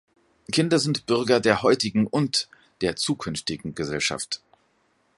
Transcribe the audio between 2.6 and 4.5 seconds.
der zukünftigen Gesellschaft.